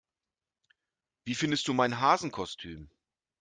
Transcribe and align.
Wie 1.25 1.35
findest 1.35 1.67
du 1.67 1.75
mein 1.75 2.01
Hasenkostüm? 2.01 2.89